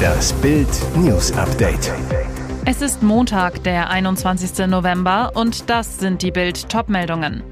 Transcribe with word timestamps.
Das 0.00 0.32
Bild 0.34 0.68
News 0.96 1.32
Update. 1.32 1.92
Es 2.64 2.82
ist 2.82 3.02
Montag, 3.02 3.62
der 3.64 3.90
21. 3.90 4.66
November 4.66 5.32
und 5.34 5.68
das 5.70 5.98
sind 5.98 6.22
die 6.22 6.30
Bild 6.30 6.68
Topmeldungen. 6.68 7.42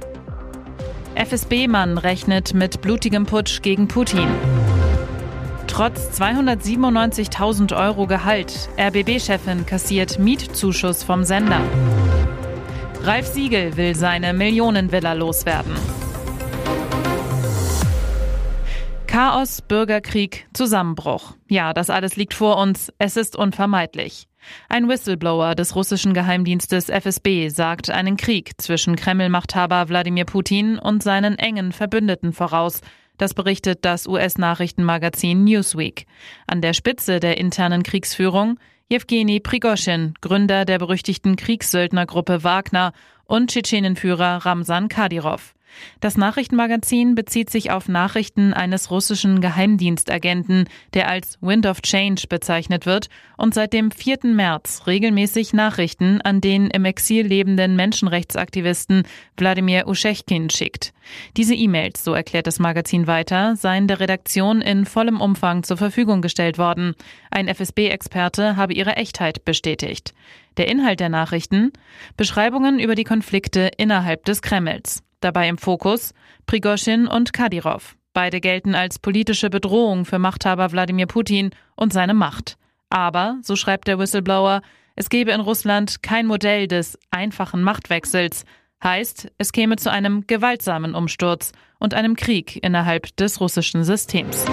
FSB-Mann 1.15 1.99
rechnet 1.99 2.55
mit 2.55 2.81
blutigem 2.81 3.27
Putsch 3.27 3.63
gegen 3.63 3.89
Putin. 3.89 4.29
Trotz 5.67 6.21
297.000 6.21 7.77
Euro 7.77 8.07
Gehalt, 8.07 8.69
RBB-Chefin 8.79 9.67
kassiert 9.67 10.19
Mietzuschuss 10.19 11.03
vom 11.03 11.25
Sender. 11.25 11.61
Ralf 13.03 13.27
Siegel 13.27 13.77
will 13.77 13.95
seine 13.95 14.33
Millionenvilla 14.33 15.13
loswerden. 15.13 15.75
Chaos, 19.19 19.63
Bürgerkrieg, 19.63 20.47
Zusammenbruch. 20.53 21.35
Ja, 21.49 21.73
das 21.73 21.91
alles 21.91 22.15
liegt 22.15 22.35
vor 22.35 22.57
uns. 22.57 22.93
Es 23.01 23.17
ist 23.17 23.35
unvermeidlich. 23.35 24.29
Ein 24.69 24.89
Whistleblower 24.89 25.57
des 25.57 25.75
russischen 25.75 26.15
Geheimdienstes 26.15 26.89
FSB 26.89 27.49
sagt 27.49 27.91
einen 27.91 28.17
Krieg 28.17 28.53
zwischen 28.59 28.95
Kreml-Machthaber 28.95 29.89
Wladimir 29.89 30.25
Putin 30.25 30.79
und 30.79 31.03
seinen 31.03 31.37
engen 31.37 31.73
Verbündeten 31.73 32.33
voraus. 32.33 32.81
Das 33.17 33.35
berichtet 33.35 33.85
das 33.85 34.07
US-Nachrichtenmagazin 34.07 35.43
Newsweek. 35.43 36.07
An 36.47 36.63
der 36.63 36.73
Spitze 36.73 37.19
der 37.19 37.39
internen 37.39 37.83
Kriegsführung 37.83 38.61
Jewgeni 38.89 39.41
Prigoschin, 39.41 40.15
Gründer 40.21 40.65
der 40.65 40.79
berüchtigten 40.79 41.35
Kriegssöldnergruppe 41.35 42.45
Wagner 42.45 42.93
und 43.25 43.51
Tschetschenenführer 43.51 44.47
Ramsan 44.47 44.89
Kadyrov. 44.89 45.55
Das 46.01 46.17
Nachrichtenmagazin 46.17 47.15
bezieht 47.15 47.51
sich 47.51 47.71
auf 47.71 47.89
Nachrichten 47.89 48.53
eines 48.55 48.91
russischen 48.91 49.41
Geheimdienstagenten, 49.41 50.69
der 50.95 51.09
als 51.09 51.39
Wind 51.41 51.67
of 51.67 51.83
Change 51.83 52.25
bezeichnet 52.29 52.87
wird 52.87 53.09
und 53.37 53.55
seit 53.55 53.73
dem 53.73 53.91
4. 53.91 54.19
März 54.25 54.83
regelmäßig 54.87 55.53
Nachrichten 55.53 56.21
an 56.21 56.41
den 56.41 56.69
im 56.69 56.85
Exil 56.85 57.27
lebenden 57.27 57.77
Menschenrechtsaktivisten 57.77 59.03
Wladimir 59.37 59.87
Uschechkin 59.87 60.51
schickt. 60.51 60.93
Diese 61.37 61.55
E-Mails, 61.55 62.05
so 62.05 62.13
erklärt 62.13 62.47
das 62.47 62.59
Magazin 62.59 63.07
weiter, 63.07 63.57
seien 63.57 63.89
der 63.89 64.01
Redaktion 64.01 64.61
in 64.61 64.85
vollem 64.85 65.21
Umfang 65.21 65.63
zur 65.63 65.77
Verfügung 65.77 66.23
gestellt 66.23 66.59
worden. 66.59 66.95
Ein 67.31 67.49
FSB-Experte 67.49 68.57
habe 68.57 68.75
ihre 68.75 68.97
Echtheit 68.97 69.45
bestätigt. 69.45 70.15
Der 70.57 70.69
Inhalt 70.69 71.01
der 71.01 71.09
Nachrichten? 71.09 71.73
Beschreibungen 72.17 72.79
über 72.79 72.95
die 72.95 73.05
Konflikte 73.05 73.71
innerhalb 73.77 74.25
des 74.25 74.43
Kremls. 74.43 75.03
Dabei 75.21 75.49
im 75.49 75.59
Fokus 75.59 76.15
Prigoschin 76.47 77.07
und 77.07 77.33
Kadyrov. 77.33 77.97
Beide 78.13 78.41
gelten 78.41 78.75
als 78.75 78.99
politische 78.99 79.51
Bedrohung 79.51 80.05
für 80.05 80.19
Machthaber 80.19 80.73
Wladimir 80.73 81.07
Putin 81.07 81.51
und 81.77 81.93
seine 81.93 82.15
Macht. 82.15 82.57
Aber, 82.91 83.39
so 83.43 83.55
schreibt 83.57 83.87
der 83.89 83.99
Whistleblower, 83.99 84.63
es 84.97 85.11
gebe 85.11 85.31
in 85.31 85.41
Russland 85.41 86.03
kein 86.03 86.27
Modell 86.27 86.67
des 86.67 86.99
einfachen 87.11 87.63
Machtwechsels. 87.63 88.45
Heißt, 88.83 89.31
es 89.39 89.53
käme 89.53 89.77
zu 89.77 89.91
einem 89.91 90.27
gewaltsamen 90.27 90.95
Umsturz 90.95 91.53
und 91.79 91.95
einem 91.95 92.17
Krieg 92.17 92.59
innerhalb 92.63 93.17
des 93.17 93.41
russischen 93.41 93.85
Systems. 93.85 94.45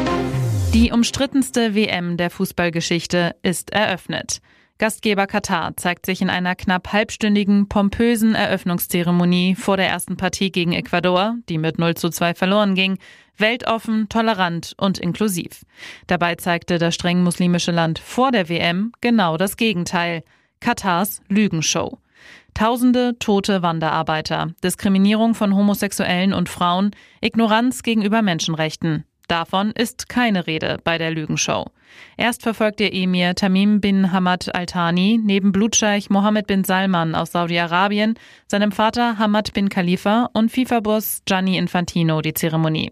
Die 0.73 0.91
umstrittenste 0.91 1.73
WM 1.73 2.17
der 2.17 2.29
Fußballgeschichte 2.29 3.35
ist 3.41 3.71
eröffnet. 3.71 4.41
Gastgeber 4.77 5.25
Katar 5.25 5.77
zeigt 5.77 6.05
sich 6.05 6.21
in 6.21 6.29
einer 6.29 6.53
knapp 6.53 6.91
halbstündigen, 6.91 7.69
pompösen 7.69 8.35
Eröffnungszeremonie 8.35 9.55
vor 9.55 9.77
der 9.77 9.87
ersten 9.87 10.17
Partie 10.17 10.51
gegen 10.51 10.73
Ecuador, 10.73 11.37
die 11.47 11.57
mit 11.57 11.79
0 11.79 11.95
zu 11.95 12.09
2 12.09 12.33
verloren 12.33 12.75
ging, 12.75 12.97
weltoffen, 13.37 14.09
tolerant 14.09 14.73
und 14.77 14.97
inklusiv. 14.97 15.65
Dabei 16.07 16.35
zeigte 16.35 16.77
das 16.77 16.93
streng 16.93 17.23
muslimische 17.23 17.71
Land 17.71 17.99
vor 17.99 18.31
der 18.31 18.49
WM 18.49 18.91
genau 18.99 19.37
das 19.37 19.55
Gegenteil. 19.55 20.23
Katars 20.59 21.21
Lügenshow. 21.29 21.99
Tausende 22.53 23.17
tote 23.19 23.61
Wanderarbeiter, 23.61 24.53
Diskriminierung 24.61 25.35
von 25.35 25.55
Homosexuellen 25.55 26.33
und 26.33 26.49
Frauen, 26.49 26.91
Ignoranz 27.21 27.81
gegenüber 27.81 28.21
Menschenrechten. 28.21 29.05
Davon 29.27 29.71
ist 29.71 30.09
keine 30.09 30.47
Rede 30.47 30.77
bei 30.83 30.97
der 30.97 31.11
Lügenshow. 31.11 31.65
Erst 32.17 32.43
verfolgt 32.43 32.79
der 32.79 32.93
Emir 32.93 33.35
Tamim 33.35 33.81
bin 33.81 34.11
Hamad 34.11 34.53
Al-Thani 34.53 35.19
neben 35.23 35.51
Blutscheich 35.51 36.09
Mohammed 36.09 36.47
bin 36.47 36.63
Salman 36.63 37.15
aus 37.15 37.31
Saudi-Arabien, 37.31 38.15
seinem 38.47 38.71
Vater 38.71 39.17
Hamad 39.17 39.53
bin 39.53 39.69
Khalifa 39.69 40.29
und 40.33 40.51
FIFA-Boss 40.51 41.23
Gianni 41.25 41.57
Infantino 41.57 42.21
die 42.21 42.33
Zeremonie. 42.33 42.91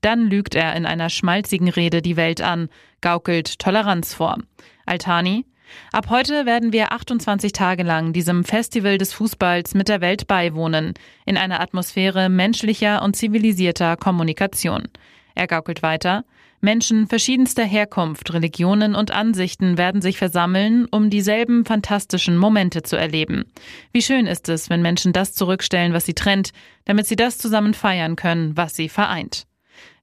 Dann 0.00 0.28
lügt 0.28 0.54
er 0.54 0.74
in 0.76 0.86
einer 0.86 1.10
schmalzigen 1.10 1.68
Rede 1.68 2.02
die 2.02 2.16
Welt 2.16 2.40
an, 2.40 2.68
gaukelt 3.00 3.58
Toleranz 3.58 4.14
vor. 4.14 4.38
Al-Thani, 4.86 5.44
Ab 5.92 6.06
heute 6.08 6.46
werden 6.46 6.72
wir 6.72 6.92
28 6.92 7.52
Tage 7.52 7.82
lang 7.82 8.12
diesem 8.14 8.44
Festival 8.44 8.96
des 8.96 9.12
Fußballs 9.12 9.74
mit 9.74 9.88
der 9.88 10.00
Welt 10.00 10.26
beiwohnen, 10.26 10.94
in 11.26 11.36
einer 11.36 11.60
Atmosphäre 11.60 12.28
menschlicher 12.28 13.02
und 13.02 13.16
zivilisierter 13.16 13.96
Kommunikation. 13.96 14.88
Er 15.38 15.46
gaukelt 15.46 15.84
weiter. 15.84 16.24
Menschen 16.60 17.06
verschiedenster 17.06 17.62
Herkunft, 17.64 18.34
Religionen 18.34 18.96
und 18.96 19.12
Ansichten 19.12 19.78
werden 19.78 20.02
sich 20.02 20.18
versammeln, 20.18 20.88
um 20.90 21.10
dieselben 21.10 21.64
fantastischen 21.64 22.36
Momente 22.36 22.82
zu 22.82 22.96
erleben. 22.96 23.44
Wie 23.92 24.02
schön 24.02 24.26
ist 24.26 24.48
es, 24.48 24.68
wenn 24.68 24.82
Menschen 24.82 25.12
das 25.12 25.34
zurückstellen, 25.34 25.92
was 25.92 26.06
sie 26.06 26.14
trennt, 26.14 26.50
damit 26.86 27.06
sie 27.06 27.14
das 27.14 27.38
zusammen 27.38 27.72
feiern 27.72 28.16
können, 28.16 28.56
was 28.56 28.74
sie 28.74 28.88
vereint. 28.88 29.46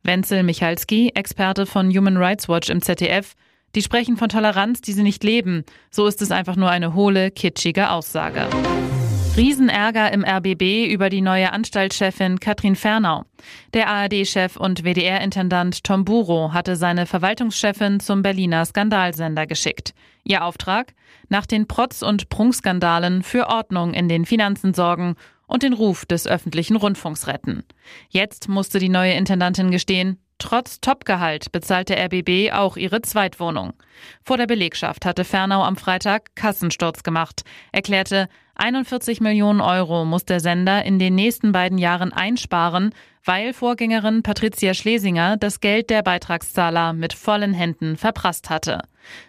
Wenzel 0.04 0.44
Michalski, 0.44 1.12
Experte 1.16 1.66
von 1.66 1.90
Human 1.90 2.16
Rights 2.16 2.48
Watch 2.48 2.70
im 2.70 2.82
ZDF, 2.82 3.34
die 3.76 3.82
sprechen 3.82 4.16
von 4.16 4.30
Toleranz, 4.30 4.80
die 4.80 4.94
sie 4.94 5.04
nicht 5.04 5.26
leben. 5.26 5.66
So 5.92 6.08
ist 6.08 6.22
es 6.22 6.32
einfach 6.32 6.56
nur 6.56 6.70
eine 6.70 6.94
hohle, 6.94 7.30
kitschige 7.30 7.90
Aussage. 7.90 8.48
Riesenärger 9.38 10.14
im 10.14 10.24
RBB 10.24 10.88
über 10.90 11.10
die 11.10 11.20
neue 11.20 11.52
Anstaltschefin 11.52 12.40
Katrin 12.40 12.78
Fernau. 12.78 13.26
Der 13.74 13.90
ARD-Chef 13.90 14.56
und 14.56 14.86
WDR-Intendant 14.86 15.84
Tom 15.84 16.06
Buro 16.06 16.54
hatte 16.54 16.78
seine 16.78 17.06
Verwaltungschefin 17.06 18.00
zum 18.00 18.22
Berliner 18.22 18.64
Skandalsender 18.64 19.46
geschickt. 19.46 19.94
Ihr 20.24 20.46
Auftrag? 20.46 20.94
Nach 21.28 21.46
den 21.46 21.68
Protz- 21.68 22.02
und 22.02 22.30
Prunkskandalen 22.30 23.24
für 23.24 23.48
Ordnung 23.48 23.94
in 23.94 24.08
den 24.08 24.26
Finanzen 24.26 24.74
sorgen 24.74 25.16
und 25.48 25.64
den 25.64 25.74
Ruf 25.74 26.06
des 26.06 26.28
öffentlichen 26.28 26.78
Rundfunks 26.78 27.28
retten. 27.28 27.66
Jetzt 28.08 28.48
musste 28.48 28.80
die 28.80 28.88
neue 28.88 29.14
Intendantin 29.14 29.70
gestehen, 29.70 30.18
Trotz 30.38 30.82
Topgehalt 30.82 31.52
bezahlt 31.54 31.88
der 31.88 32.06
RBB 32.06 32.52
auch 32.52 32.76
ihre 32.76 33.02
Zweitwohnung. 33.02 33.72
Vor 34.22 34.36
der 34.36 34.48
Belegschaft 34.48 35.06
hatte 35.06 35.24
Fernau 35.24 35.64
am 35.64 35.78
Freitag 35.78 36.36
Kassensturz 36.36 37.04
gemacht, 37.04 37.44
erklärte, 37.72 38.28
41 38.56 39.20
Millionen 39.20 39.60
Euro 39.60 40.06
muss 40.06 40.24
der 40.24 40.40
Sender 40.40 40.84
in 40.86 40.98
den 40.98 41.14
nächsten 41.14 41.52
beiden 41.52 41.78
Jahren 41.78 42.14
einsparen, 42.14 42.94
weil 43.26 43.54
Vorgängerin 43.54 44.24
Patricia 44.24 44.74
Schlesinger 44.74 45.36
das 45.36 45.60
Geld 45.60 45.90
der 45.90 46.04
Beitragszahler 46.04 46.94
mit 46.94 47.14
vollen 47.14 47.54
Händen 47.54 47.98
verprasst 47.98 48.50
hatte. 48.50 48.82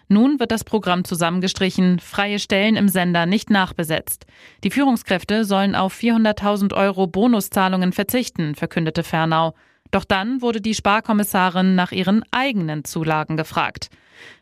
Nun 0.07 0.39
wird 0.39 0.51
das 0.51 0.63
Programm 0.63 1.03
zusammengestrichen, 1.03 1.99
freie 1.99 2.39
Stellen 2.39 2.77
im 2.77 2.87
Sender 2.87 3.25
nicht 3.25 3.49
nachbesetzt. 3.49 4.25
Die 4.63 4.71
Führungskräfte 4.71 5.43
sollen 5.43 5.75
auf 5.75 5.93
400.000 5.93 6.73
Euro 6.73 7.07
Bonuszahlungen 7.07 7.91
verzichten, 7.91 8.55
verkündete 8.55 9.03
Fernau. 9.03 9.55
Doch 9.91 10.03
dann 10.03 10.41
wurde 10.41 10.61
die 10.61 10.75
Sparkommissarin 10.75 11.75
nach 11.75 11.91
ihren 11.91 12.23
eigenen 12.31 12.83
Zulagen 12.83 13.37
gefragt. 13.37 13.89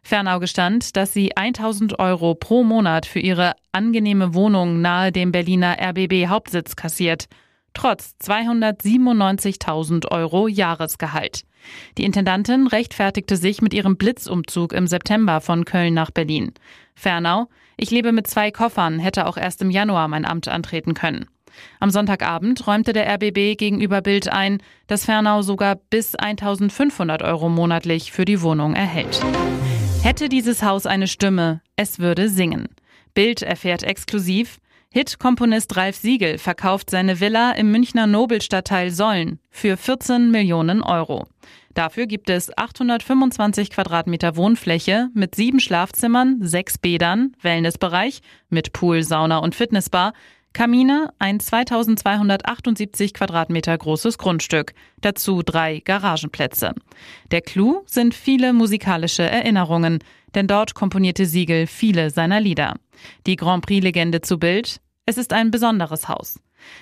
Fernau 0.01 0.39
gestand, 0.39 0.95
dass 0.95 1.13
sie 1.13 1.35
1000 1.35 2.00
Euro 2.00 2.35
pro 2.35 2.63
Monat 2.63 3.06
für 3.06 3.19
ihre 3.19 3.53
angenehme 3.72 4.33
Wohnung 4.33 4.81
nahe 4.81 5.11
dem 5.11 5.31
Berliner 5.31 5.78
RBB 5.79 6.28
Hauptsitz 6.28 6.75
kassiert, 6.75 7.28
trotz 7.73 8.16
297.000 8.23 10.11
Euro 10.11 10.47
Jahresgehalt. 10.47 11.44
Die 11.97 12.06
Intendantin 12.06 12.67
rechtfertigte 12.67 13.38
sich 13.38 13.62
mit 13.62 13.73
ihrem 13.73 13.97
Blitzumzug 13.97 14.71
im 14.71 14.88
September 14.88 15.41
von 15.41 15.65
Köln 15.65 15.94
nach 15.94 16.12
Berlin. 16.12 16.53
Fernau, 16.95 17.48
ich 17.75 17.91
lebe 17.91 18.12
mit 18.12 18.27
zwei 18.27 18.51
Koffern, 18.51 19.00
hätte 19.00 19.25
auch 19.27 19.38
erst 19.38 19.62
im 19.62 19.71
Januar 19.71 20.07
mein 20.07 20.25
Amt 20.25 20.48
antreten 20.48 20.94
können. 20.94 21.25
Am 21.80 21.90
Sonntagabend 21.90 22.66
räumte 22.68 22.94
der 22.94 23.07
RBB 23.13 23.57
gegenüber 23.57 24.02
Bild 24.02 24.28
ein, 24.28 24.60
dass 24.88 25.06
Fernau 25.06 25.42
sogar 25.42 25.75
bis 25.75 26.16
1500 26.16 27.22
Euro 27.22 27.50
monatlich 27.50 28.12
für 28.12 28.25
die 28.25 28.42
Wohnung 28.42 28.75
erhält. 28.75 29.24
Hätte 30.04 30.30
dieses 30.30 30.63
Haus 30.63 30.86
eine 30.86 31.07
Stimme, 31.07 31.62
es 31.75 32.00
würde 32.00 32.30
singen. 32.30 32.68
Bild 33.13 33.42
erfährt 33.42 33.84
exklusiv, 33.84 34.60
Hit-Komponist 34.96 35.75
Ralf 35.75 35.98
Siegel 35.98 36.38
verkauft 36.38 36.90
seine 36.90 37.19
Villa 37.19 37.52
im 37.52 37.69
Münchner 37.69 38.08
Nobelstadtteil 38.08 38.92
Sollen 38.92 39.40
für 39.50 39.75
14 39.75 40.31
Millionen 40.31 40.81
Euro. 40.81 41.25
Dafür 41.74 42.08
gibt 42.08 42.30
es 42.30 42.58
825 42.58 43.72
Quadratmeter 43.72 44.38
Wohnfläche 44.38 45.10
mit 45.13 45.36
sieben 45.36 45.60
Schlafzimmern, 45.60 46.38
sechs 46.40 46.78
Bädern, 46.78 47.36
Wellnessbereich 47.42 48.22
mit 48.48 48.72
Pool, 48.72 49.04
Sauna 49.04 49.40
und 49.40 49.54
Fitnessbar, 49.54 50.13
Kamine, 50.56 51.10
ein 51.19 51.42
2278 51.42 53.13
Quadratmeter 53.13 53.78
großes 53.78 54.18
Grundstück, 54.18 54.74
dazu 55.02 55.42
drei 55.44 55.81
Garagenplätze. 55.84 56.74
Der 57.31 57.42
Clou 57.42 57.84
sind 57.88 58.13
viele 58.13 58.54
musikalische 58.54 59.24
Erinnerungen, 59.24 60.00
denn 60.34 60.48
dort 60.48 60.74
komponierte 60.74 61.25
Siegel 61.25 61.68
viele 61.68 62.10
seiner 62.10 62.40
Lieder. 62.40 62.75
Die 63.28 63.36
Grand 63.36 63.66
Prix-Legende 63.66 64.22
zu 64.22 64.40
Bild, 64.40 64.80
es 65.06 65.18
ist 65.18 65.34
ein 65.34 65.52
besonderes 65.52 66.07
Haus. 66.07 66.40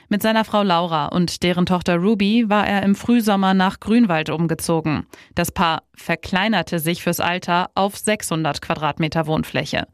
Mit 0.10 0.22
seiner 0.22 0.46
Frau 0.46 0.64
Laura 0.64 1.08
und 1.08 1.44
deren 1.44 1.66
Tochter 1.66 1.98
Ruby 1.98 2.50
war 2.50 2.68
er 2.68 2.84
im 2.84 2.96
Frühsommer 2.96 3.54
nach 3.54 3.80
Grünwald 3.80 4.30
umgezogen. 4.30 5.06
Das 5.36 5.52
Paar 5.52 5.84
verkleinerte 5.96 6.80
sich 6.80 7.04
fürs 7.04 7.20
Alter 7.20 7.70
auf 7.76 7.98
600 7.98 8.62
Quadratmeter 8.62 9.28
Wohnfläche. 9.28 9.88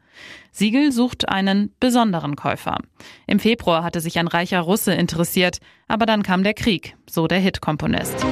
Siegel 0.52 0.92
sucht 0.92 1.28
einen 1.28 1.72
besonderen 1.80 2.36
Käufer. 2.36 2.78
Im 3.26 3.38
Februar 3.38 3.82
hatte 3.82 4.00
sich 4.00 4.18
ein 4.18 4.28
reicher 4.28 4.60
Russe 4.60 4.92
interessiert, 4.92 5.58
aber 5.88 6.06
dann 6.06 6.22
kam 6.22 6.42
der 6.42 6.54
Krieg, 6.54 6.96
so 7.08 7.26
der 7.26 7.38
Hitkomponist. 7.38 8.26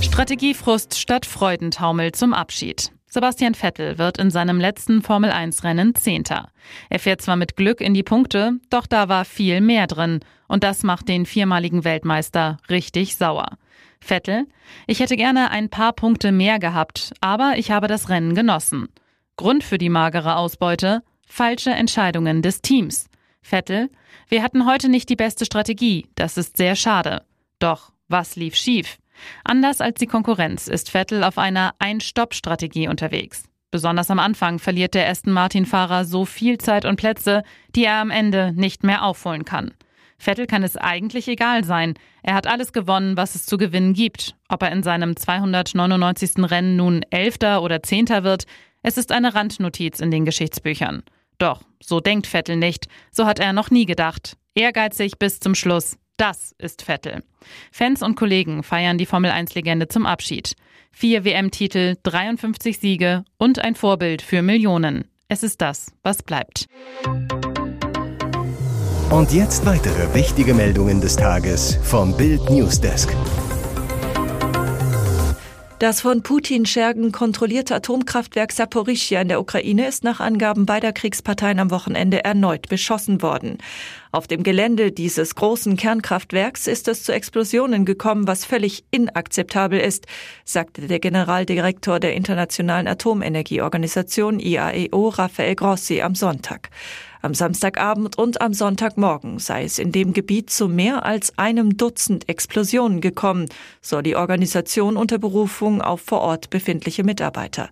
Strategiefrust 0.00 0.98
statt 0.98 1.26
Freudentaumel 1.26 2.12
zum 2.12 2.32
Abschied. 2.32 2.92
Sebastian 3.10 3.54
Vettel 3.54 3.96
wird 3.96 4.18
in 4.18 4.30
seinem 4.30 4.60
letzten 4.60 5.00
Formel-1-Rennen 5.00 5.94
Zehnter. 5.94 6.50
Er 6.90 6.98
fährt 6.98 7.22
zwar 7.22 7.36
mit 7.36 7.56
Glück 7.56 7.80
in 7.80 7.94
die 7.94 8.02
Punkte, 8.02 8.58
doch 8.68 8.86
da 8.86 9.08
war 9.08 9.24
viel 9.24 9.62
mehr 9.62 9.86
drin. 9.86 10.20
Und 10.46 10.62
das 10.62 10.82
macht 10.82 11.08
den 11.08 11.24
viermaligen 11.24 11.84
Weltmeister 11.84 12.58
richtig 12.68 13.16
sauer. 13.16 13.56
Vettel, 14.00 14.46
ich 14.86 15.00
hätte 15.00 15.16
gerne 15.16 15.50
ein 15.50 15.70
paar 15.70 15.94
Punkte 15.94 16.32
mehr 16.32 16.58
gehabt, 16.58 17.12
aber 17.20 17.54
ich 17.56 17.70
habe 17.70 17.88
das 17.88 18.10
Rennen 18.10 18.34
genossen. 18.34 18.88
Grund 19.36 19.64
für 19.64 19.78
die 19.78 19.88
magere 19.88 20.36
Ausbeute? 20.36 21.02
Falsche 21.26 21.70
Entscheidungen 21.70 22.42
des 22.42 22.60
Teams. 22.60 23.08
Vettel, 23.40 23.88
wir 24.28 24.42
hatten 24.42 24.66
heute 24.66 24.88
nicht 24.88 25.08
die 25.08 25.16
beste 25.16 25.46
Strategie, 25.46 26.06
das 26.14 26.36
ist 26.36 26.56
sehr 26.58 26.76
schade. 26.76 27.22
Doch, 27.58 27.92
was 28.08 28.36
lief 28.36 28.54
schief? 28.54 28.98
Anders 29.44 29.80
als 29.80 29.98
die 29.98 30.06
Konkurrenz 30.06 30.68
ist 30.68 30.90
Vettel 30.90 31.24
auf 31.24 31.38
einer 31.38 31.74
Ein-Stopp-Strategie 31.78 32.88
unterwegs. 32.88 33.44
Besonders 33.70 34.10
am 34.10 34.18
Anfang 34.18 34.58
verliert 34.58 34.94
der 34.94 35.08
Aston 35.08 35.32
Martin-Fahrer 35.32 36.04
so 36.04 36.24
viel 36.24 36.58
Zeit 36.58 36.84
und 36.84 36.96
Plätze, 36.96 37.42
die 37.74 37.84
er 37.84 37.96
am 37.96 38.10
Ende 38.10 38.52
nicht 38.54 38.82
mehr 38.82 39.04
aufholen 39.04 39.44
kann. 39.44 39.72
Vettel 40.18 40.46
kann 40.46 40.62
es 40.62 40.76
eigentlich 40.76 41.28
egal 41.28 41.64
sein. 41.64 41.94
Er 42.22 42.34
hat 42.34 42.46
alles 42.46 42.72
gewonnen, 42.72 43.16
was 43.16 43.34
es 43.34 43.46
zu 43.46 43.56
gewinnen 43.56 43.92
gibt. 43.92 44.34
Ob 44.48 44.62
er 44.62 44.72
in 44.72 44.82
seinem 44.82 45.16
299. 45.16 46.50
Rennen 46.50 46.76
nun 46.76 47.02
Elfter 47.10 47.62
oder 47.62 47.82
Zehnter 47.82 48.24
wird, 48.24 48.44
es 48.82 48.96
ist 48.96 49.12
eine 49.12 49.34
Randnotiz 49.34 50.00
in 50.00 50.10
den 50.10 50.24
Geschichtsbüchern. 50.24 51.02
Doch, 51.38 51.62
so 51.80 52.00
denkt 52.00 52.26
Vettel 52.26 52.56
nicht. 52.56 52.88
So 53.12 53.26
hat 53.26 53.38
er 53.38 53.52
noch 53.52 53.70
nie 53.70 53.86
gedacht. 53.86 54.36
Ehrgeizig 54.54 55.18
bis 55.18 55.38
zum 55.40 55.54
Schluss. 55.54 55.96
Das 56.18 56.52
ist 56.58 56.82
Vettel. 56.82 57.22
Fans 57.70 58.02
und 58.02 58.16
Kollegen 58.16 58.64
feiern 58.64 58.98
die 58.98 59.06
Formel 59.06 59.30
1-Legende 59.30 59.86
zum 59.86 60.04
Abschied. 60.04 60.54
Vier 60.90 61.24
WM-Titel, 61.24 61.94
53 62.02 62.78
Siege 62.78 63.24
und 63.38 63.60
ein 63.60 63.76
Vorbild 63.76 64.20
für 64.20 64.42
Millionen. 64.42 65.04
Es 65.28 65.44
ist 65.44 65.60
das, 65.60 65.92
was 66.02 66.24
bleibt. 66.24 66.66
Und 69.10 69.32
jetzt 69.32 69.64
weitere 69.64 70.12
wichtige 70.12 70.54
Meldungen 70.54 71.00
des 71.00 71.16
Tages 71.16 71.78
vom 71.82 72.16
Bild 72.16 72.50
Newsdesk. 72.50 73.14
Das 75.78 76.00
von 76.00 76.24
Putin-Schergen 76.24 77.12
kontrollierte 77.12 77.72
Atomkraftwerk 77.76 78.50
Saporischia 78.50 79.20
in 79.20 79.28
der 79.28 79.40
Ukraine 79.40 79.86
ist 79.86 80.02
nach 80.02 80.18
Angaben 80.18 80.66
beider 80.66 80.92
Kriegsparteien 80.92 81.60
am 81.60 81.70
Wochenende 81.70 82.24
erneut 82.24 82.68
beschossen 82.68 83.22
worden. 83.22 83.58
Auf 84.10 84.26
dem 84.26 84.42
Gelände 84.42 84.90
dieses 84.90 85.36
großen 85.36 85.76
Kernkraftwerks 85.76 86.66
ist 86.66 86.88
es 86.88 87.04
zu 87.04 87.12
Explosionen 87.12 87.84
gekommen, 87.84 88.26
was 88.26 88.44
völlig 88.44 88.82
inakzeptabel 88.90 89.78
ist, 89.78 90.06
sagte 90.44 90.88
der 90.88 90.98
Generaldirektor 90.98 92.00
der 92.00 92.14
Internationalen 92.14 92.88
Atomenergieorganisation 92.88 94.40
IAEO 94.40 95.10
Rafael 95.10 95.54
Grossi 95.54 96.02
am 96.02 96.16
Sonntag. 96.16 96.70
Am 97.20 97.34
Samstagabend 97.34 98.16
und 98.16 98.40
am 98.40 98.54
Sonntagmorgen 98.54 99.38
sei 99.38 99.64
es 99.64 99.78
in 99.78 99.92
dem 99.92 100.12
Gebiet 100.12 100.50
zu 100.50 100.68
mehr 100.68 101.04
als 101.04 101.36
einem 101.36 101.76
Dutzend 101.76 102.28
Explosionen 102.28 103.00
gekommen, 103.00 103.46
so 103.80 104.02
die 104.02 104.14
Organisation 104.14 104.96
unter 104.96 105.18
Berufung 105.18 105.82
auf 105.82 106.00
vor 106.00 106.20
Ort 106.20 106.50
befindliche 106.50 107.02
Mitarbeiter. 107.02 107.70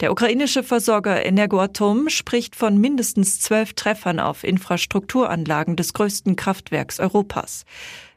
Der 0.00 0.12
ukrainische 0.12 0.62
Versorger 0.62 1.24
Energoatom 1.24 2.08
spricht 2.08 2.54
von 2.54 2.78
mindestens 2.78 3.40
zwölf 3.40 3.72
Treffern 3.74 4.20
auf 4.20 4.44
Infrastrukturanlagen 4.44 5.76
des 5.76 5.94
größten 5.94 6.36
Kraftwerks 6.36 7.00
Europas. 7.00 7.64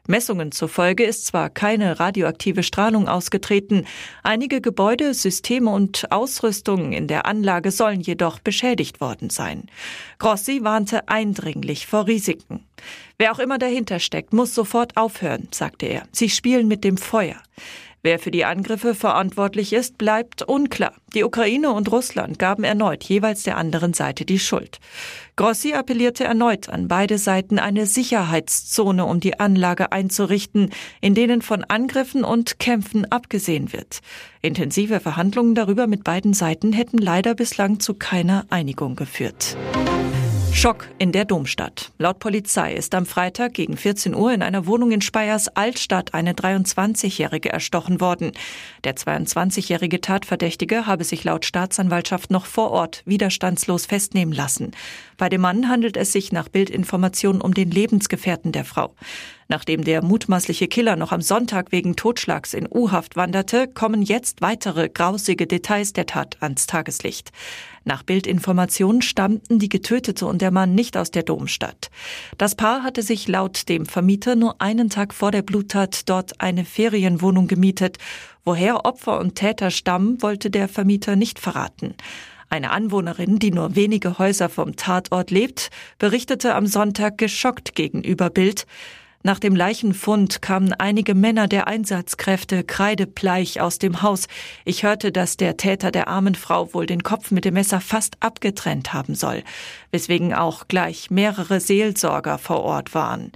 Messungen 0.08 0.52
zufolge 0.52 1.04
ist 1.04 1.26
zwar 1.26 1.50
keine 1.50 2.00
radioaktive 2.00 2.62
Strahlung 2.62 3.08
ausgetreten, 3.08 3.86
einige 4.22 4.60
Gebäude, 4.60 5.14
Systeme 5.14 5.70
und 5.70 6.10
Ausrüstungen 6.12 6.92
in 6.92 7.08
der 7.08 7.26
Anlage 7.26 7.70
sollen 7.70 8.00
jedoch 8.00 8.38
beschädigt 8.38 9.00
worden 9.00 9.30
sein. 9.30 9.68
Grossi 10.18 10.62
warnte 10.62 11.08
eindringlich 11.08 11.86
vor 11.86 12.06
Risiken. 12.06 12.64
Wer 13.18 13.32
auch 13.32 13.38
immer 13.38 13.58
dahinter 13.58 13.98
steckt, 13.98 14.32
muss 14.32 14.54
sofort 14.54 14.96
aufhören, 14.96 15.48
sagte 15.50 15.86
er. 15.86 16.02
Sie 16.12 16.28
spielen 16.28 16.68
mit 16.68 16.84
dem 16.84 16.98
Feuer. 16.98 17.36
Wer 18.06 18.20
für 18.20 18.30
die 18.30 18.44
Angriffe 18.44 18.94
verantwortlich 18.94 19.72
ist, 19.72 19.98
bleibt 19.98 20.42
unklar. 20.42 20.92
Die 21.16 21.24
Ukraine 21.24 21.72
und 21.72 21.90
Russland 21.90 22.38
gaben 22.38 22.62
erneut 22.62 23.02
jeweils 23.02 23.42
der 23.42 23.56
anderen 23.56 23.94
Seite 23.94 24.24
die 24.24 24.38
Schuld. 24.38 24.78
Grossi 25.34 25.72
appellierte 25.72 26.22
erneut 26.22 26.68
an 26.68 26.86
beide 26.86 27.18
Seiten, 27.18 27.58
eine 27.58 27.84
Sicherheitszone 27.84 29.04
um 29.04 29.18
die 29.18 29.40
Anlage 29.40 29.90
einzurichten, 29.90 30.70
in 31.00 31.16
denen 31.16 31.42
von 31.42 31.64
Angriffen 31.64 32.22
und 32.22 32.60
Kämpfen 32.60 33.10
abgesehen 33.10 33.72
wird. 33.72 33.98
Intensive 34.40 35.00
Verhandlungen 35.00 35.56
darüber 35.56 35.88
mit 35.88 36.04
beiden 36.04 36.32
Seiten 36.32 36.72
hätten 36.72 36.98
leider 36.98 37.34
bislang 37.34 37.80
zu 37.80 37.94
keiner 37.94 38.46
Einigung 38.50 38.94
geführt. 38.94 39.56
Schock 40.56 40.88
in 40.98 41.12
der 41.12 41.26
Domstadt. 41.26 41.92
Laut 41.98 42.18
Polizei 42.18 42.72
ist 42.72 42.94
am 42.94 43.04
Freitag 43.04 43.52
gegen 43.52 43.76
14 43.76 44.14
Uhr 44.14 44.32
in 44.32 44.40
einer 44.40 44.66
Wohnung 44.66 44.90
in 44.90 45.02
Speyers 45.02 45.48
Altstadt 45.48 46.14
eine 46.14 46.32
23-Jährige 46.32 47.52
erstochen 47.52 48.00
worden. 48.00 48.32
Der 48.82 48.96
22-jährige 48.96 50.00
Tatverdächtige 50.00 50.86
habe 50.86 51.04
sich 51.04 51.24
laut 51.24 51.44
Staatsanwaltschaft 51.44 52.30
noch 52.30 52.46
vor 52.46 52.70
Ort 52.70 53.02
widerstandslos 53.04 53.84
festnehmen 53.84 54.32
lassen. 54.32 54.70
Bei 55.18 55.28
dem 55.28 55.42
Mann 55.42 55.68
handelt 55.68 55.98
es 55.98 56.12
sich 56.12 56.32
nach 56.32 56.48
Bildinformationen 56.48 57.42
um 57.42 57.52
den 57.52 57.70
Lebensgefährten 57.70 58.52
der 58.52 58.64
Frau. 58.64 58.94
Nachdem 59.48 59.84
der 59.84 60.02
mutmaßliche 60.02 60.68
Killer 60.68 60.96
noch 60.96 61.12
am 61.12 61.20
Sonntag 61.20 61.70
wegen 61.70 61.96
Totschlags 61.96 62.54
in 62.54 62.66
U-Haft 62.68 63.14
wanderte, 63.14 63.68
kommen 63.68 64.02
jetzt 64.02 64.40
weitere 64.40 64.88
grausige 64.88 65.46
Details 65.46 65.92
der 65.92 66.06
Tat 66.06 66.38
ans 66.40 66.66
Tageslicht. 66.66 67.30
Nach 67.86 68.02
Bildinformationen 68.02 69.00
stammten 69.00 69.60
die 69.60 69.68
Getötete 69.68 70.26
und 70.26 70.42
der 70.42 70.50
Mann 70.50 70.74
nicht 70.74 70.96
aus 70.96 71.12
der 71.12 71.22
Domstadt. 71.22 71.88
Das 72.36 72.56
Paar 72.56 72.82
hatte 72.82 73.00
sich 73.00 73.28
laut 73.28 73.68
dem 73.68 73.86
Vermieter 73.86 74.34
nur 74.34 74.60
einen 74.60 74.90
Tag 74.90 75.14
vor 75.14 75.30
der 75.30 75.42
Bluttat 75.42 76.08
dort 76.08 76.40
eine 76.40 76.64
Ferienwohnung 76.64 77.46
gemietet. 77.46 77.98
Woher 78.44 78.84
Opfer 78.86 79.20
und 79.20 79.36
Täter 79.36 79.70
stammen, 79.70 80.20
wollte 80.20 80.50
der 80.50 80.66
Vermieter 80.66 81.14
nicht 81.14 81.38
verraten. 81.38 81.94
Eine 82.48 82.72
Anwohnerin, 82.72 83.38
die 83.38 83.52
nur 83.52 83.76
wenige 83.76 84.18
Häuser 84.18 84.48
vom 84.48 84.74
Tatort 84.74 85.30
lebt, 85.30 85.70
berichtete 86.00 86.56
am 86.56 86.66
Sonntag 86.66 87.18
geschockt 87.18 87.76
gegenüber 87.76 88.30
Bild. 88.30 88.66
Nach 89.26 89.40
dem 89.40 89.56
Leichenfund 89.56 90.40
kamen 90.40 90.72
einige 90.72 91.16
Männer 91.16 91.48
der 91.48 91.66
Einsatzkräfte 91.66 92.62
kreidebleich 92.62 93.60
aus 93.60 93.80
dem 93.80 94.02
Haus. 94.02 94.28
Ich 94.64 94.84
hörte, 94.84 95.10
dass 95.10 95.36
der 95.36 95.56
Täter 95.56 95.90
der 95.90 96.06
armen 96.06 96.36
Frau 96.36 96.72
wohl 96.72 96.86
den 96.86 97.02
Kopf 97.02 97.32
mit 97.32 97.44
dem 97.44 97.54
Messer 97.54 97.80
fast 97.80 98.18
abgetrennt 98.20 98.92
haben 98.92 99.16
soll, 99.16 99.42
weswegen 99.90 100.32
auch 100.32 100.68
gleich 100.68 101.10
mehrere 101.10 101.58
Seelsorger 101.58 102.38
vor 102.38 102.62
Ort 102.62 102.94
waren. 102.94 103.32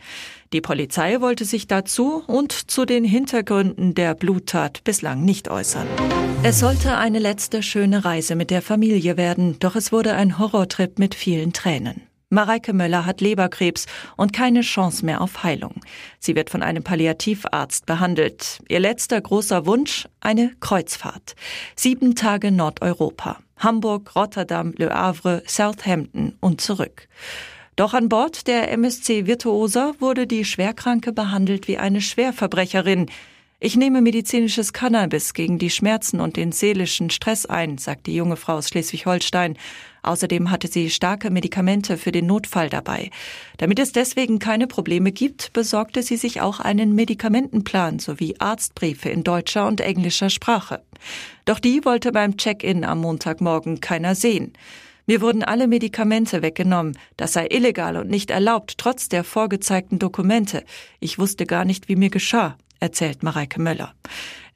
Die 0.53 0.61
Polizei 0.61 1.21
wollte 1.21 1.45
sich 1.45 1.67
dazu 1.67 2.23
und 2.25 2.53
zu 2.71 2.85
den 2.85 3.03
Hintergründen 3.03 3.97
der 3.97 4.15
Bluttat 4.15 4.85
bislang 4.85 5.25
nicht 5.25 5.51
äußern. 5.51 5.89
Es 6.45 6.61
sollte 6.61 6.99
eine 6.99 7.19
letzte 7.19 7.65
schöne 7.65 8.05
Reise 8.05 8.37
mit 8.37 8.53
der 8.53 8.63
Familie 8.63 9.17
werden, 9.17 9.57
doch 9.59 9.75
es 9.75 9.91
wurde 9.91 10.15
ein 10.15 10.39
Horrortrip 10.39 11.01
mit 11.01 11.17
vielen 11.17 11.53
Tränen. 11.53 12.03
Mareike 12.33 12.73
Möller 12.73 13.07
hat 13.07 13.21
Leberkrebs 13.21 13.87
und 14.17 14.33
keine 14.33 14.61
Chance 14.61 15.05
mehr 15.05 15.21
auf 15.21 15.43
Heilung. 15.43 15.81
Sie 16.21 16.37
wird 16.37 16.49
von 16.49 16.63
einem 16.63 16.85
Palliativarzt 16.85 17.87
behandelt. 17.87 18.61
Ihr 18.69 18.79
letzter 18.79 19.21
großer 19.21 19.67
Wunsch? 19.67 20.07
Eine 20.21 20.53
Kreuzfahrt. 20.61 21.35
Sieben 21.75 22.15
Tage 22.15 22.53
Nordeuropa. 22.53 23.39
Hamburg, 23.59 24.15
Rotterdam, 24.15 24.73
Le 24.77 24.91
Havre, 24.91 25.43
Southampton 25.45 26.37
und 26.41 26.61
zurück. 26.61 27.09
Doch 27.75 27.95
an 27.95 28.09
Bord 28.09 28.47
der 28.47 28.71
MSC 28.71 29.27
Virtuosa 29.27 29.95
wurde 29.99 30.29
die 30.29 30.45
Schwerkranke 30.45 31.13
behandelt 31.13 31.67
wie 31.67 31.79
eine 31.79 32.01
Schwerverbrecherin. 32.01 33.11
Ich 33.59 33.77
nehme 33.77 34.01
medizinisches 34.01 34.73
Cannabis 34.73 35.35
gegen 35.35 35.59
die 35.59 35.69
Schmerzen 35.69 36.21
und 36.21 36.37
den 36.37 36.53
seelischen 36.53 37.11
Stress 37.11 37.45
ein, 37.45 37.77
sagt 37.77 38.07
die 38.07 38.15
junge 38.15 38.37
Frau 38.37 38.55
aus 38.55 38.69
Schleswig-Holstein. 38.69 39.59
Außerdem 40.03 40.51
hatte 40.51 40.69
sie 40.69 40.91
starke 40.91 41.31
Medikamente 41.31 41.97
für 41.97 42.13
den 42.13 42.27
Notfall 42.27 42.71
dabei. 42.71 43.11
Damit 43.59 43.79
es 43.79 43.93
deswegen 43.93 44.39
keine 44.39 44.67
Probleme 44.67 45.13
gibt, 45.13 45.53
besorgte 45.53 46.03
sie 46.03 46.17
sich 46.17 46.41
auch 46.41 46.61
einen 46.61 46.95
Medikamentenplan 46.95 47.99
sowie 47.99 48.37
Arztbriefe 48.39 49.09
in 49.09 49.25
deutscher 49.25 49.67
und 49.67 49.81
englischer 49.81 50.31
Sprache. 50.31 50.83
Doch 51.45 51.59
die 51.59 51.85
wollte 51.85 52.13
beim 52.13 52.37
Check-in 52.37 52.85
am 52.85 53.01
Montagmorgen 53.01 53.81
keiner 53.81 54.15
sehen. 54.15 54.53
Mir 55.07 55.21
wurden 55.21 55.43
alle 55.43 55.67
Medikamente 55.67 56.41
weggenommen. 56.41 56.97
Das 57.17 57.33
sei 57.33 57.49
illegal 57.51 57.97
und 57.97 58.09
nicht 58.09 58.31
erlaubt, 58.31 58.79
trotz 58.79 59.09
der 59.09 59.25
vorgezeigten 59.25 59.99
Dokumente. 59.99 60.65
Ich 61.01 61.19
wusste 61.19 61.47
gar 61.47 61.65
nicht, 61.65 61.89
wie 61.89 61.97
mir 61.97 62.11
geschah, 62.11 62.57
erzählt 62.79 63.23
Mareike 63.23 63.61
Möller. 63.61 63.95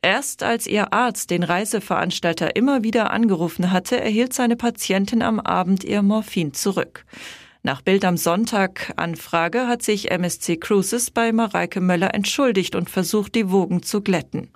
Erst 0.05 0.43
als 0.43 0.67
ihr 0.67 0.93
Arzt 0.93 1.31
den 1.31 1.43
Reiseveranstalter 1.43 2.57
immer 2.57 2.83
wieder 2.85 3.11
angerufen 3.11 3.71
hatte, 3.71 3.99
erhielt 3.99 4.35
seine 4.35 4.55
Patientin 4.55 5.23
am 5.23 5.41
Abend 5.41 5.83
ihr 5.83 6.03
Morphin 6.03 6.53
zurück. 6.53 7.07
Nach 7.63 7.81
Bild 7.81 8.05
am 8.05 8.19
Sonntag 8.19 8.93
Anfrage 8.97 9.67
hat 9.67 9.81
sich 9.83 10.11
MSC 10.11 10.59
Cruises 10.59 11.11
bei 11.11 11.33
Mareike 11.33 11.81
Möller 11.81 12.13
entschuldigt 12.13 12.75
und 12.75 12.91
versucht, 12.91 13.35
die 13.35 13.51
Wogen 13.51 13.83
zu 13.83 14.03
glätten. 14.03 14.51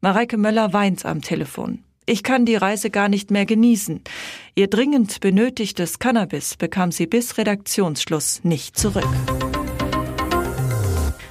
Mareike 0.00 0.36
Möller 0.36 0.72
weint 0.72 1.06
am 1.06 1.22
Telefon. 1.22 1.84
Ich 2.04 2.24
kann 2.24 2.44
die 2.44 2.56
Reise 2.56 2.90
gar 2.90 3.08
nicht 3.08 3.30
mehr 3.30 3.46
genießen. 3.46 4.02
Ihr 4.56 4.66
dringend 4.66 5.20
benötigtes 5.20 6.00
Cannabis 6.00 6.56
bekam 6.56 6.90
sie 6.90 7.06
bis 7.06 7.38
Redaktionsschluss 7.38 8.40
nicht 8.42 8.76
zurück. 8.76 9.06